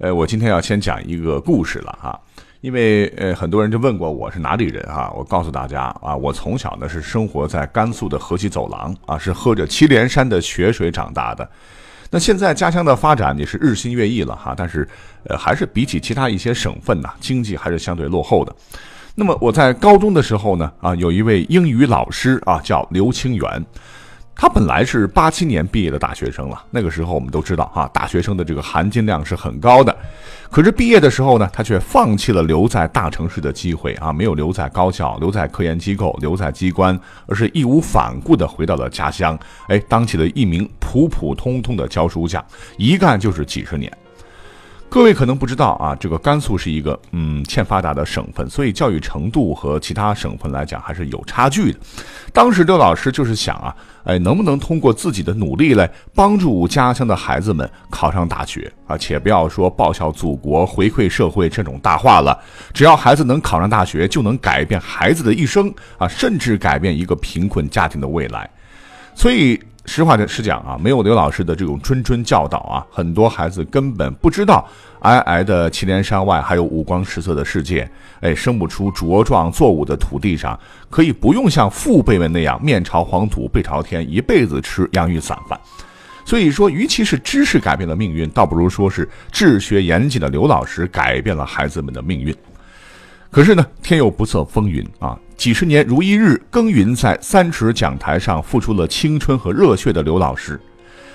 [0.00, 2.18] 呃，我今天要先讲一个故事了哈，
[2.62, 11.46] 因为呃很多人就问过我是哪里人哈，我告诉大家啊，我从小呢是生活在甘肃的河西走廊啊，是喝着祁连山的雪水长大的。
[12.10, 14.88] 那现在家乡的发展也是日新月异了哈，但是
[15.24, 18.56] 呃还是比起其他一些省份呢，经济还是相对落后的。
[19.14, 23.66] 那么我在高中的时候呢啊，有一位英语老师啊叫刘清源。
[24.40, 29.94] 他本来是八七年毕业的大学生了，那个时候我们都知道啊，大学生的这个含金量是很高的。
[30.50, 39.38] 可是毕业的时候呢，他却放弃了留在大城市的机会啊，没有留在高校、留在科研机构、留在机关，而是义无反顾地回到了家乡，
[39.68, 42.42] 哎，当起了一名普普通通的教书匠，
[42.78, 43.92] 一干就是几十年。
[44.90, 51.78] 各位可能不知道啊，这个甘肃是一个嗯欠发达的省份，所以教育程度和其他省份来讲还是有差距的。
[52.32, 58.98] 当时刘老师就是想啊，哎，能不能通过自己的努力来帮助家乡的孩子们考上大学啊？
[58.98, 62.36] 且不要说报效祖国、回馈社会这种大话了，
[62.74, 68.50] 只要孩子能考上大学，就能改变孩子的一生啊，甚至改变一个贫困家庭的未来。
[69.14, 69.58] 所以。
[69.92, 74.64] 实话实讲啊，没有刘老师的这种谆谆教导啊，很多孩子根本不知道
[75.00, 77.90] 皑皑的祁连山外还有五光十色的世界。
[78.20, 80.56] 哎，生不出茁壮作物的土地上，
[80.88, 85.58] 可以不用像父辈们那样面朝黄土背朝天，一辈子吃洋芋散饭。
[86.24, 92.32] 所以说，与其是知识改变了命运，倒不如说是治学严谨的刘老师改变了孩子们的命运。
[93.30, 95.16] 可是呢，天有不测风云啊！
[95.36, 100.60] 几十年如一日耕耘在三尺讲台上，付出了青春和热血的刘老师，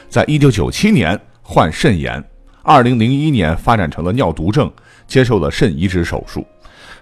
[0.08, 2.24] 在一九九七年患肾炎，
[2.64, 4.72] 二零零一年发展成了尿毒症，
[5.06, 6.48] 接受了肾移植手术。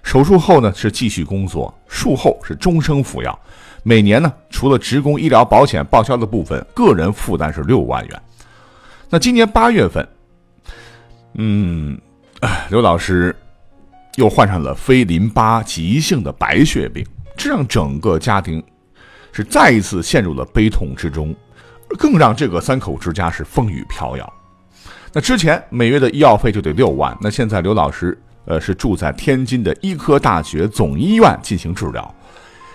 [0.02, 3.38] 手术后呢，是继续工作，术后是终生服药。
[3.84, 8.22] 每年呢，除了职工医疗保险报销的部分，个人负担是六万元。
[9.08, 10.06] 那今年八月份，
[11.34, 11.96] 嗯，
[12.68, 13.34] 刘老师。
[14.16, 17.04] 又患上了非淋巴急性的白血病，
[17.36, 18.62] 这让整个家庭
[19.32, 21.34] 是再一次陷入了悲痛之中，
[21.98, 24.32] 更让这个三口之家是风雨飘摇。
[25.12, 32.14] 那之前每月的医药费就得六万，那现在刘老师呃是住在天津的医科大学总医院进行治疗，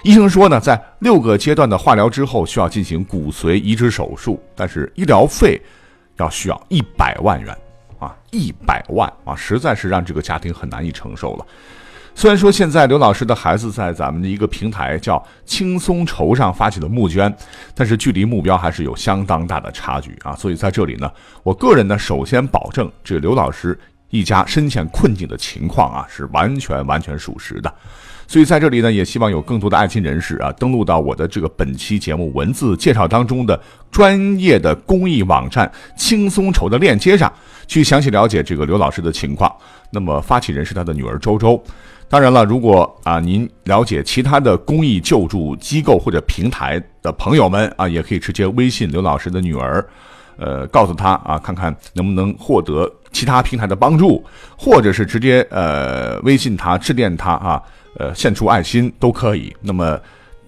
[0.03, 5.61] 医生说呢，在六个阶段的化疗之后需要进行骨髓移植手术，但是医疗费
[6.17, 7.57] 要需要一百万元。
[7.99, 11.45] 啊，一百万啊，实在是让这个家庭很难以承受了。
[12.15, 17.33] 虽然说现在刘老师的孩子在咱们的一个平台叫“轻松筹”上发起了募捐，
[17.73, 20.35] 但是距离目标还是有相当大的差距啊。
[20.35, 21.09] 所以在这里呢，
[21.43, 23.79] 我个人呢首先保证，这刘老师
[24.09, 27.73] 一家深陷困境的情况啊是完全完全属实的。
[28.29, 33.59] 所以在这里呢，也希望有更多的爱心人士啊，登录到我的这个本期节目文字介绍当中的
[33.89, 37.33] 专业的公益网站“轻松筹”的链接上
[37.65, 39.51] 去详细了解这个刘老师的情况。
[39.89, 41.59] 那么发起人是他的女儿周周。
[42.07, 49.83] 当然了，如果啊您了解其他的公益救助机构或者平台的朋友们啊，也可以直接微信刘老师的女儿，
[50.37, 54.23] 呃，告诉他啊，看看能不能获得其他平台的帮助，
[54.55, 57.59] 或者是直接呃微信他致电他啊。
[57.99, 59.55] 呃，献出爱心都可以。
[59.61, 59.99] 那么，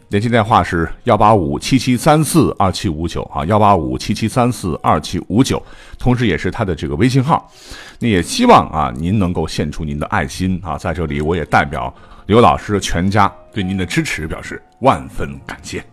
[0.08, 5.62] 联系电话是幺八五七七三四二七五九啊，幺八五七七三四二七五九，
[6.00, 7.52] 同时也是他的这个微信号。
[8.00, 11.94] 那也希望啊，您能够献出您的爱心啊，在这里我也代表
[12.26, 15.84] 刘老师全家对您的支持表示万分感谢。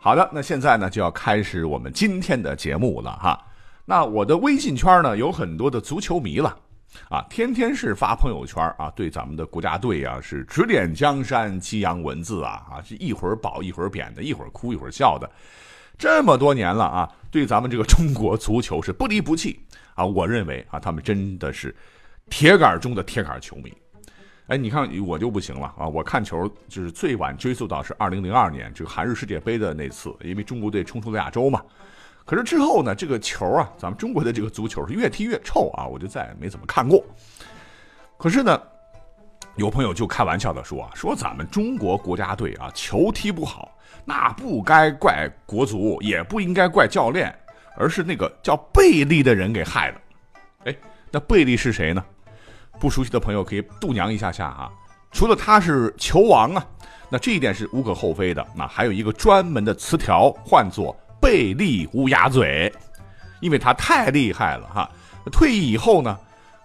[0.00, 3.38] 好的，那现在呢就要开始我们今天的节目了哈。
[3.90, 6.54] 那我的微信圈呢，有很多的足球迷了，
[7.08, 15.30] 啊，天天是发朋友圈啊，对咱们的国家队啊是指点江山、激扬文字啊，啊，是一会儿褒一会儿贬的，一会儿哭一会儿笑的，
[15.96, 19.58] 这么多年了啊，对咱们这个中国足球是不离不弃
[19.94, 21.74] 啊，我认为啊，他们真的是
[22.28, 23.72] 铁杆中的铁杆球迷。
[24.48, 31.62] 哎，你看我就不行了啊，我看球就是最晚追溯到是二零零二年这个韩日世界杯的那次，因为中国队冲出了亚洲嘛。
[32.28, 37.02] 可是之后呢，这个球啊，咱们中国的这个足球是越踢越臭啊，我就再也没怎么看过。
[38.18, 38.60] 可是呢，
[39.56, 47.34] 有朋友就开玩笑的说啊，说咱们中国国家队啊，球踢不好，那不该怪国足，也不应该怪教练，
[47.78, 50.00] 而是那个叫贝利的人给害的。
[50.64, 50.76] 哎，
[51.10, 52.04] 那贝利是谁呢？
[52.78, 54.70] 不熟悉的朋友可以度娘一下下啊。
[55.10, 56.66] 除了他是球王啊，
[57.08, 58.46] 那这一点是无可厚非的。
[58.54, 62.72] 那还有一个专门的词条，唤作“贝利乌鸦嘴”，
[63.40, 64.90] 因为他太厉害了哈。
[65.30, 66.18] 退役以后呢，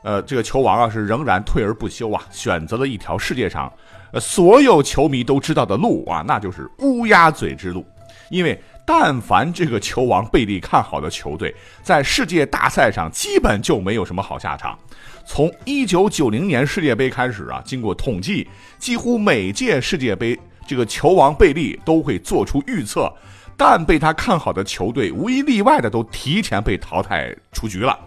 [0.03, 3.71] 呃，这个球王啊是仍然退而不休啊，选择了一条世界上
[4.11, 7.85] 呃所有球迷都知道的路啊，那就是乌鸦嘴之路。
[8.29, 14.77] 因为但凡这个球王贝利看好的球队，在世界大赛上基本就没有什么好下场。
[15.25, 18.47] 从一九九零年世界杯开始啊，经过统计，
[18.79, 23.13] 几乎每届世界杯，这个球王贝利都会做出预测，
[23.57, 27.97] 但被他看好的球队无一例外的都提前被淘汰出局了，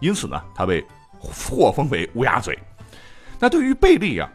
[0.00, 0.84] 因此呢，他被
[1.18, 2.58] 获封为乌鸦嘴。
[3.38, 4.30] 那对于贝利啊，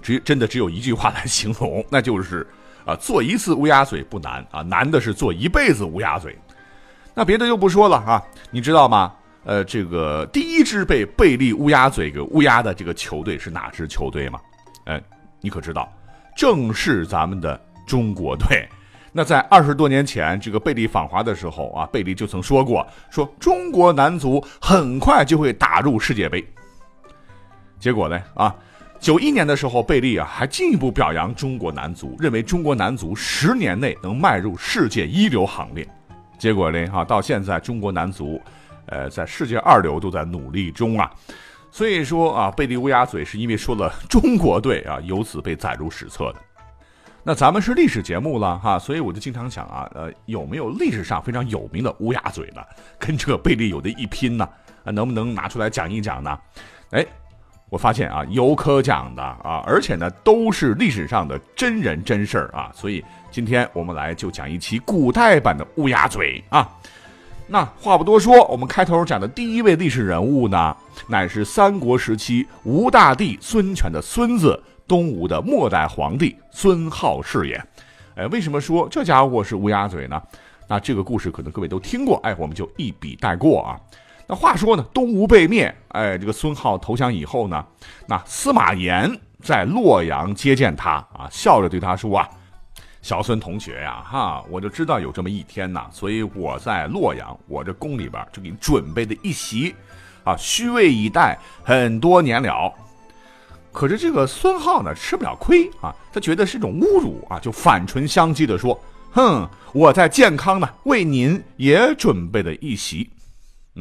[0.00, 2.46] 只真的只有一句话来形容， 那就是
[2.86, 6.38] 啊，做一次乌鸦嘴不难啊，难的是做一辈子乌鸦嘴。
[7.14, 9.12] 那别的就不说了啊，你知道吗？
[9.44, 14.40] 呃，这个第一支被贝利乌鸦嘴给乌鸦的这个球队是哪支球队吗？
[14.84, 15.02] 哎，
[15.40, 15.92] 你可知道，
[16.36, 18.66] 正是咱们的中国队。
[19.16, 26.44] 那在二十多年前，这个贝利访华的时候啊，贝利就曾说过，说中国男足很快就会打入世界杯。
[27.78, 28.52] 结果呢，啊，
[28.98, 35.86] 九一年的时候，贝利啊还进一步表扬中国男足，认为中国男足十年内能迈入世界一流行列。
[36.36, 38.40] 结果呢，哈，到现在中国男足。
[38.86, 41.10] 呃，在世界二流都在努力中啊，
[41.70, 46.40] 所以说啊，贝利乌鸦嘴是因为说了中国队啊，由此被载入史册的。
[47.26, 52.60] 那咱们是历史节目了哈，所以我就经常想啊，呃，有没有历史上非常有名的乌鸦嘴呢？
[52.98, 54.46] 跟这贝利有的一拼呢？
[54.84, 56.38] 啊，能不能拿出来讲一讲呢？
[56.90, 57.02] 哎，
[57.70, 66.68] 我发现啊，有可讲的啊，而且呢，都是历史上的真人真事儿啊，所以今天我们来就讲一期古代版的乌鸦嘴啊。
[67.46, 70.76] 那话不多说，我们开头讲的第一位历史人物呢，
[71.08, 77.62] 乃是三国时期吴大帝孙权的孙子，东吴的末代皇帝孙皓是也。
[78.16, 80.22] 哎，为什么说这家伙是乌鸦嘴呢？
[80.68, 83.80] 那这个故事可能各位都听过，哎，我们就一笔带过啊。
[84.26, 87.64] 那话说呢，东吴被灭，哎，这个孙皓投降以后呢，
[88.06, 89.10] 那司马炎
[89.42, 92.28] 在洛阳接见他啊，笑着对他说啊。
[93.02, 99.74] 小孙同学呀，哈，我就知道有这么一天呐，所以我在洛阳，我这宫里边就给你准备的一席，
[100.24, 102.72] 啊，虚位以待很多年了。
[103.74, 108.80] 可是这个孙浩呢，吃不了亏啊，他觉得是一种侮辱啊，就反唇相讥的说
[109.10, 113.10] ：“哼，我在健康呢，为您也准备了一席。”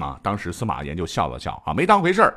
[0.02, 2.36] 啊，当时司马炎就笑了笑啊，没当回事儿。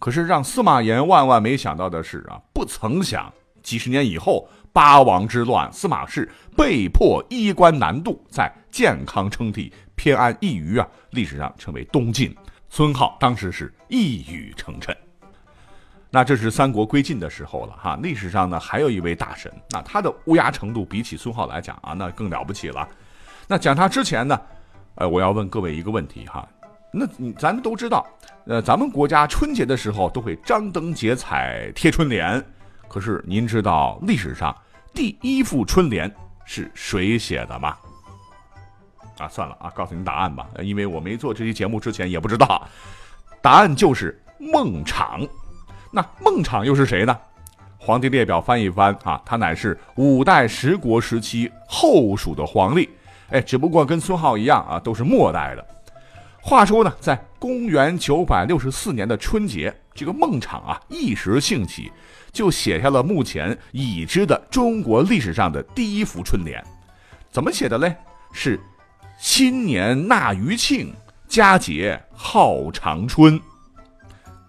[0.00, 3.32] 可是让司马炎万万没想到的是啊，不曾想
[3.62, 4.48] 几十年以后。
[4.72, 12.36] 八王之乱，司马氏被迫衣冠南渡，在健康称帝，偏安一隅啊，历史上称为东晋。
[12.68, 14.94] 孙皓当时是一语成谶。
[16.10, 17.98] 那这是三国归晋的时候了哈。
[18.02, 22.88] 历史上呢，还有一位大神，那他的乌鸦程度比起孙皓来讲啊，那更了不起了。
[23.46, 24.40] 那讲他之前呢，
[24.94, 26.48] 呃，我要问各位一个问题哈。
[26.92, 28.06] 那咱们都知道，
[28.46, 32.42] 呃，咱们国家春节的时候都会张灯结彩贴春联，
[32.88, 34.56] 可是您知道历史上？
[34.94, 36.10] 第一副春联
[36.46, 37.76] 是谁写的吗？
[39.18, 42.66] 啊，算了啊，告诉您答案吧，因为我没做这期节目之前也不知道。
[43.42, 45.28] 答案就是孟昶。
[45.96, 47.18] 那孟昶又是谁呢？
[47.78, 52.86] 皇帝列表翻一翻啊，他乃是五代十国时期后蜀的皇帝。
[53.30, 55.66] 哎，只不过跟孙皓一样啊，都是末代的。
[56.38, 61.90] 话说呢，在公元九百六十四年的春节，这个孟昶啊一时兴起。
[62.30, 66.62] 就写下了目前已知的中国历史上的第一幅春联，
[67.30, 67.96] 怎么写的嘞？
[68.32, 68.60] 是
[69.18, 70.92] “新年纳余庆，
[71.26, 73.40] 佳节号长春”。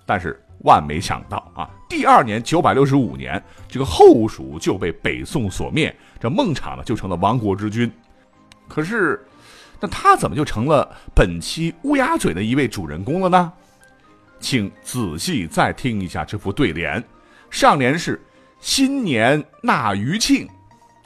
[0.05, 7.91] 但是万没想到啊，第二年九百六十五年，这个后蜀就被北宋所灭，这孟昶呢就成了亡国之君。
[8.67, 9.25] 可是，
[9.79, 13.53] 那他怎么就成了本期乌鸦嘴的一位主人公了呢？
[14.39, 17.03] 请仔细再听一下这副对联。
[17.49, 18.21] 上联是
[18.59, 20.47] “新年纳余庆”，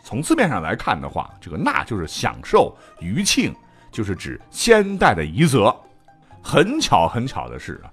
[0.04, 3.56] 从字面上来看的话，这个“纳”就是享受，“余庆”
[3.92, 5.74] 就是指先代的遗泽。
[6.42, 7.88] 很巧很巧的是啊，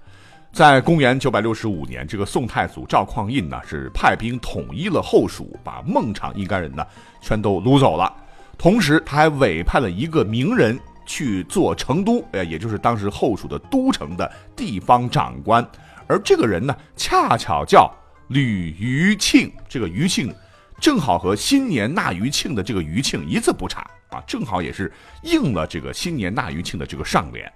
[0.51, 6.85] 在公元九百六十五年，这个宋太祖赵匡胤呢是派兵统一了后蜀，把孟昶一干人呢
[7.21, 8.11] 全都掳走了。
[8.57, 15.65] 同时，他还委派了一个名人去做成都，呃，也就是当时后蜀的都城的地方长官。
[16.07, 17.91] 而这个人呢，恰巧叫。
[18.29, 20.31] 吕余庆，这个余庆，
[20.79, 27.51] 正好和新年纳余庆的这个余庆一字不差啊，正好也是应了这个新年纳余庆的这个上联。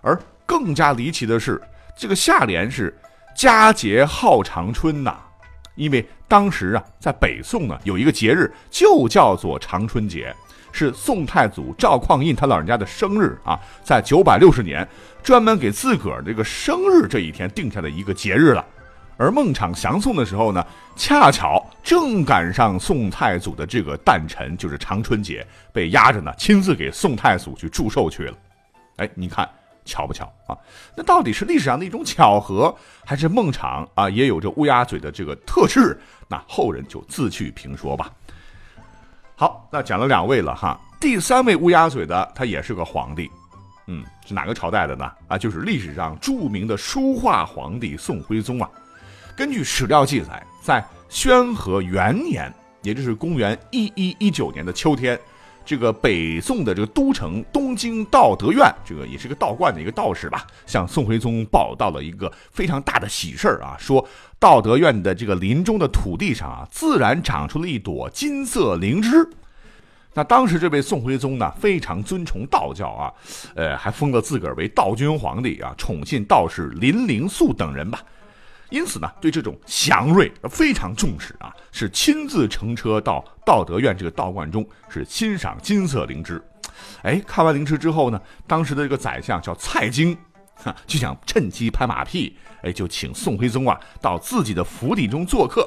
[0.00, 1.60] 而更加离奇的是，
[1.98, 2.96] 这个下联是
[3.34, 5.16] “佳节号长春”呐，
[5.74, 10.32] 因为当时啊，在北宋呢，有一个节日就叫做长春节，
[10.70, 14.88] 是宋太祖赵匡胤他老人家的生日啊，在九百六十年，
[15.24, 18.64] 专门给自个儿这个生日这一天定下的一个节日了。
[19.16, 20.64] 而孟昶降宋的时候呢，
[20.94, 28.36] 恰巧正赶上宋太祖的这个诞辰，就是长春节，被压着呢，亲自给宋太祖去祝寿去了。
[28.98, 29.48] 哎，你看。
[29.88, 30.56] 巧不巧啊？
[30.94, 32.72] 那到底是历史上的一种巧合，
[33.04, 35.98] 还是孟昶啊也有着乌鸦嘴的这个特质？
[36.28, 38.12] 那后人就自去评说吧。
[39.34, 43.30] 好，那讲了两位了哈，第三位乌鸦嘴的他也是个皇帝，
[43.86, 45.10] 嗯，是哪个朝代的呢？
[45.26, 48.68] 啊，就是历史上著名的书画皇帝宋徽宗啊。
[49.34, 52.52] 根据史料记载，在宣和元年，
[52.82, 55.18] 也就是公元一一一九年的秋天。
[55.68, 64.02] 这个北宋的这个都城东京道德院，这个也是个道观的一个道士吧，向宋徽宗报道了一个非常大的喜事儿啊，说
[64.38, 69.28] 道德院的这个林中的土地上啊，自然长出了一朵金色灵芝。
[70.14, 73.12] 那当时这位宋徽宗呢，非常尊崇道教啊，
[73.54, 78.00] 呃，还封了自个儿为道君皇帝啊，宠信道士林灵素等人吧。
[78.70, 86.42] 因此呢，对这种祥瑞非常重视啊，是亲自乘车到道德院这个道观中，是欣赏金色灵芝。
[87.02, 90.16] 哎，看完灵芝之后呢，当时的这个宰相叫蔡京，
[90.56, 95.66] 哈，就想趁机拍马屁，哎，就请宋徽宗啊到自己的府邸中做客。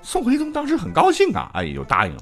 [0.00, 2.20] 宋徽宗当时很高兴啊，哎，也就答应了。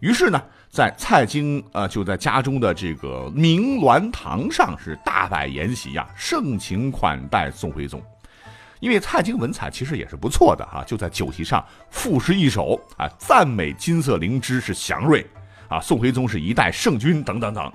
[0.00, 8.02] 于是呢，在蔡京呃就在家中的这个明銮堂上是大摆筵席呀，盛情款待宋徽宗。
[8.80, 15.24] 因为蔡京文采其实也是不错的哈，就在酒席上赋诗一首啊，赞美金色灵芝是祥瑞
[15.68, 17.72] 啊，宋徽宗是一代圣君等等等。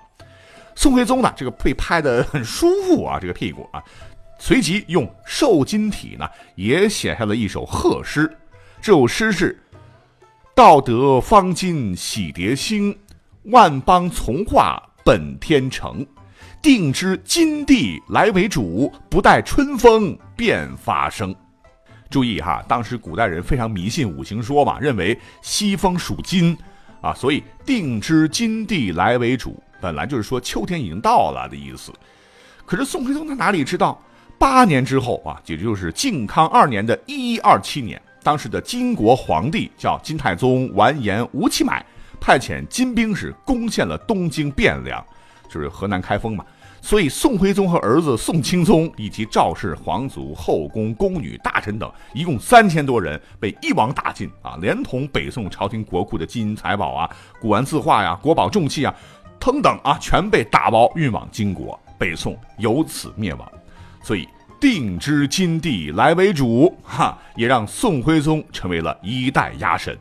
[0.76, 3.82] 宋徽宗呢，这个被拍的很舒服啊，这个屁股啊，
[4.40, 8.30] 随即用瘦金体呢也写下了一首贺诗，
[8.82, 9.58] 这首诗是：
[10.54, 12.98] 道德方今喜蝶星，
[13.44, 16.06] 万邦从化本天成。
[16.66, 21.34] 定知金地来为主，不待春风便发生。
[22.10, 26.58] 注意哈，当时古代人非常迷信五行说嘛，认为西风属金，
[27.02, 31.94] 啊，所以定知金地来为主，本来就是说秋天已经到了的意思。
[32.66, 34.02] 可是宋徽宗他哪里知道，
[34.40, 41.86] 八年之后啊，也就是靖康二年的一一二七年，当时的金国皇帝叫金太宗完颜吴乞买，
[42.20, 45.06] 派遣金兵是攻陷了东京汴梁，
[45.48, 46.44] 就是河南开封嘛。
[46.86, 54.56] 所以，宋徽宗和儿子宋钦宗以及赵氏皇族、后宫、宫女、大臣等，一共三千多人被一网打尽啊！
[54.62, 57.10] 连同北宋朝廷国库的金银财宝啊、
[57.42, 58.94] 古玩字画呀、国宝重器啊，
[59.40, 63.52] 等等啊，全被打包运往金国，北宋由此灭亡。
[64.04, 64.30] 所以，
[64.62, 69.98] 定知金地来为主，哈，也让宋徽宗成为了一代压神。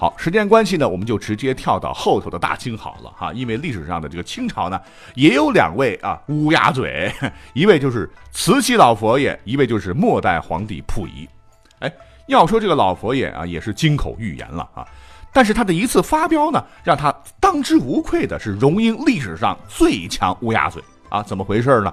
[0.00, 4.80] 好，时间关系呢，我们就直接跳到后头的大清好了哈，因为历史上的这个清朝呢，
[5.16, 7.12] 也有两位啊乌鸦嘴，
[7.52, 11.28] 一位就是慈禧老佛爷，一位就是末代皇帝溥仪。
[11.80, 11.92] 哎，
[12.28, 14.86] 要说这个老佛爷啊，也是金口玉言了啊，
[15.32, 21.92] 但是他的一次发飙呢，让他当之无愧的是荣膺历史上最强乌鸦嘴啊，怎么回事呢？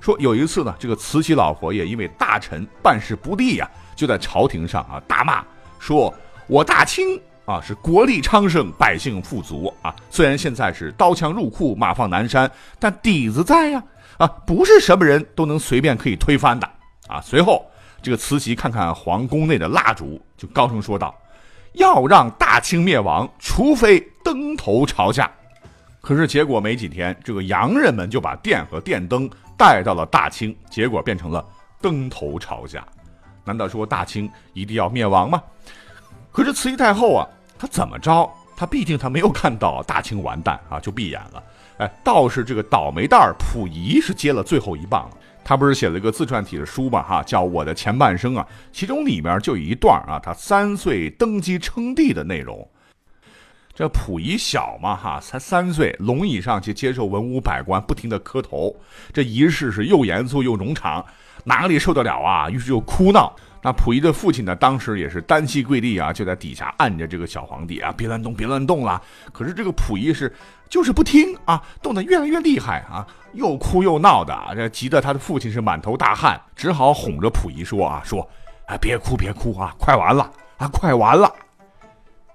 [0.00, 5.44] 说有一次呢，这个慈禧老佛爷因为大臣办事不力呀，就在朝廷上啊大骂，
[5.80, 6.14] 说
[6.46, 7.20] 我大清。
[7.44, 9.94] 啊，是国力昌盛，百姓富足啊！
[10.10, 13.82] 虽然现在是刀枪入库，马放南山，但底子在呀！
[14.18, 16.68] 啊，不是什么人都能随便可以推翻的
[17.08, 17.20] 啊！
[17.20, 17.66] 随后，
[18.00, 21.12] 这个慈禧看看皇宫内的蜡烛，就高声说道
[21.74, 25.30] ：“要让大清灭亡，除非灯头朝下。”
[26.00, 31.44] 可是结果没几天，这个洋人们就把电和电灯带到了大清，结果变成了
[31.80, 32.86] 灯头朝下。
[33.44, 35.42] 难道说大清一定要灭亡吗？
[36.32, 38.28] 可是慈禧太后啊，她怎么着？
[38.56, 41.42] 她毕竟她没有看到大清完蛋啊，就闭眼了。
[41.78, 45.16] 哎，倒是这个倒霉蛋儿溥仪是接了最后一棒了。
[45.44, 52.66] 他不是写了一个自传体的书嘛，哈，叫《我的前半生》啊，其中里面就有一段啊，他三岁登基称帝的内容。
[53.74, 58.76] 这溥仪小嘛，哈，才三岁，龙椅上去接受文武百官不停的磕头，
[59.12, 61.04] 这仪式是又严肃又冗长，
[61.42, 62.48] 哪里受得了啊？
[62.48, 63.34] 于是就哭闹。
[63.64, 64.56] 那溥仪的父亲呢？
[64.56, 69.00] 当时也是单膝跪地啊，就在底下按着这个小皇帝啊，别乱动，别乱动了。
[69.32, 70.34] 可是这个溥仪是
[70.68, 78.28] 就是不听啊，动得越来越厉害啊，又哭又闹的，这急得他的父亲是满头大汗，只好哄着溥仪说啊，说，
[78.66, 80.28] 啊，别哭别哭啊，快完了
[80.58, 81.32] 啊，快完了。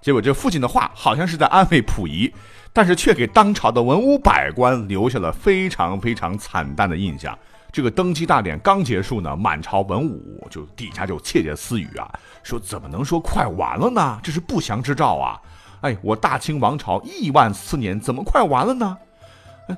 [0.01, 2.33] 结果这父亲的话好像是在安慰溥仪，
[2.71, 7.37] 但是却给当朝的文武百官留下了非常非常惨淡的印象。
[7.77, 14.19] 这个登基大典刚结束呢，满朝文武就底下就窃窃私语啊，说怎么能说快完了呢？
[14.23, 15.39] 这是不祥之兆啊！
[15.81, 18.97] 哎，我大清王朝亿万四年怎么快完了呢？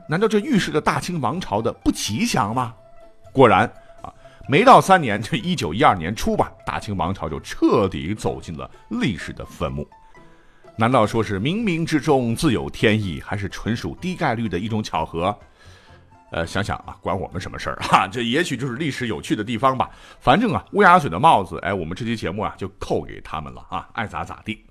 [0.08, 2.74] 难道这预示着大清王朝的不吉祥吗？
[3.34, 3.70] 果然
[4.02, 4.08] 啊，
[4.48, 9.86] 没到三年，这一九一二年初吧，大清王朝就彻底走进了历史的坟墓。
[10.78, 15.38] 难道说是冥冥之中自有天意，还是纯属低概率的一种巧合？
[16.32, 18.08] 呃，想想啊，关我们什么事儿 哈？
[18.08, 19.90] 这也许就是历史有趣的地方吧。
[20.20, 24.64] 反正啊，乌鸦嘴的帽子，哎，我们这期节目啊就扣给他们了啊，爱咋咋地。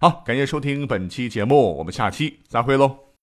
[0.00, 3.03] 好，感谢收听本期节目，我们下期再会喽。